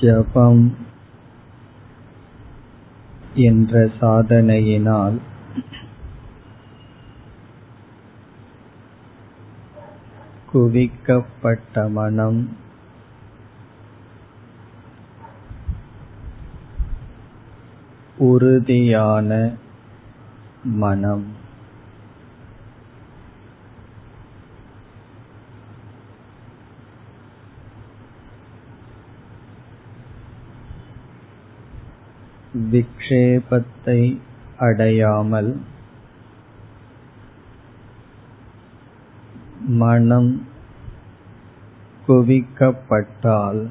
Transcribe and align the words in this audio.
ஜபம் 0.00 0.76
என்ற 3.34 3.90
சாதனையினால் 4.00 5.18
குவிக்கப்பட்ட 10.52 11.88
மனம் 11.88 12.40
உறுதியான 18.18 19.52
மனம். 20.62 21.26
விக்ஷேபத்தை 32.54 34.18
அடையாமல் 34.58 35.60
மனம் 39.60 40.46
குவிக்கப்பட்டால் 42.06 43.68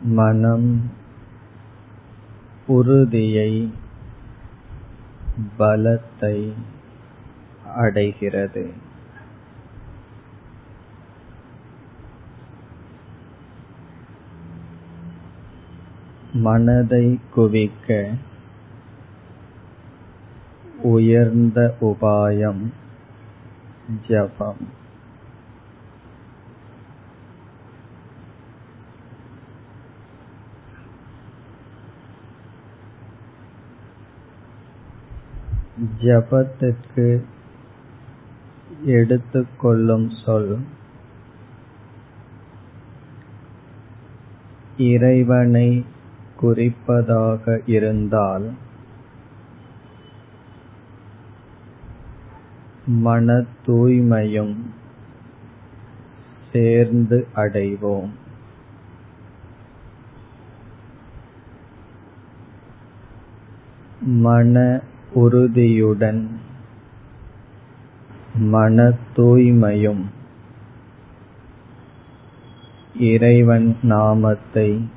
மனம் 0.00 0.90
உறுதியை 2.66 3.70
பலத்தை 5.58 6.52
அடைகிறது. 7.76 8.72
மனதை 16.38 17.18
குவிக்க 17.34 18.14
உயர்ந்த 20.82 21.74
உபாயம் 21.80 22.72
ஜபம். 24.08 24.76
ஜபத்துக்கு 36.00 37.22
எடுத்துக்கொள்ளும் 38.84 40.10
சொல் 40.24 40.58
இறைவனை 44.76 45.84
குறிப்பதாக 46.40 47.58
இருந்தால் 47.66 48.48
மன 52.86 53.44
தூய்மையும் 53.66 54.56
சேர்ந்து 56.52 57.26
அடைவோம். 57.36 58.10
மன 64.00 64.80
உறுதியுடன் 65.12 66.40
மன 68.34 68.92
தூய்மையும் 69.16 70.04
இறைவன் 72.96 73.76
நாமத்தை 73.82 74.88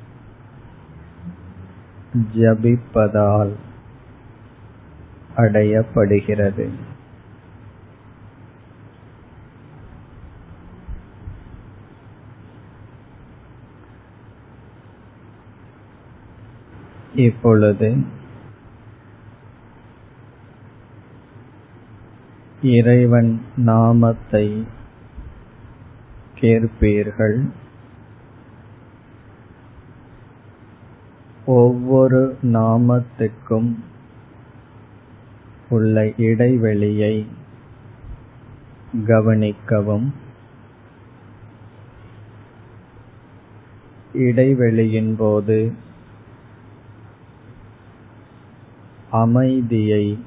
ஜபிப்பதால் 2.14 3.52
அடையப்படுகிறது. 5.36 6.68
இப்பொழுது 17.14 18.04
இறைவன் 22.62 23.42
நாமத்தை 23.56 24.66
கேட்பீர்கள். 26.40 27.48
ஒவ்வொரு 31.46 32.38
நாமத்துக்கும் 32.42 33.74
உள்ள 35.68 36.12
இடைவெளியை 36.16 37.26
கவனிக்கவும். 39.06 40.12
இடைவெளியின் 44.14 45.14
போது 45.18 45.72
அமைதியை 49.10 50.18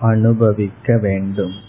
அனுபவிக்க 0.00 0.98
வேண்டும். 0.98 1.68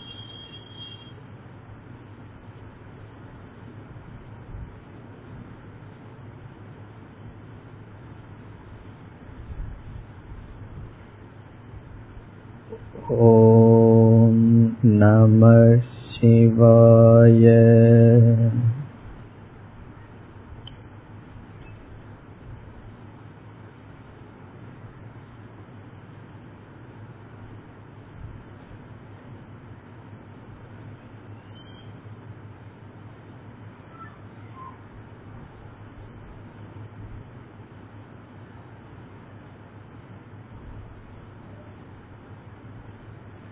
ॐ 13.10 14.36
नमः 14.84 15.80
शिवाय 16.14 17.44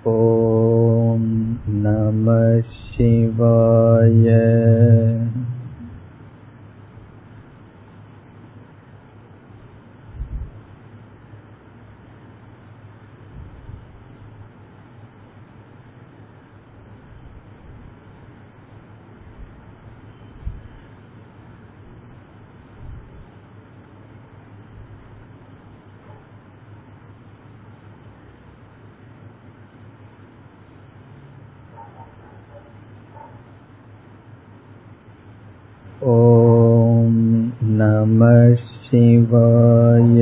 ॐ 0.10 0.39
नमः 37.99 38.55
शिवाय 38.87 40.21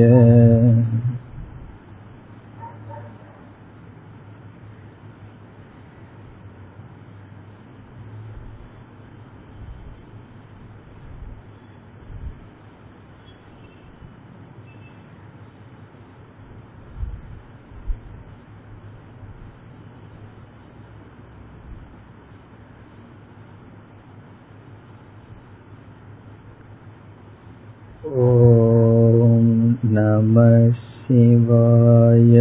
ॐ 28.05 29.45
नमः 29.93 30.71
शिवाय 30.73 32.36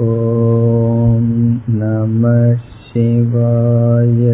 ॐ 0.00 1.22
नमः 1.78 2.56
शिवाय 2.88 4.27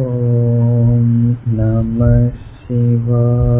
ॐ 0.00 1.06
नमः 1.58 2.28
शिवाय 2.62 3.59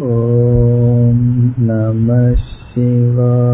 ॐ 0.00 1.18
नमः 1.60 2.34
शिवाय 2.40 3.53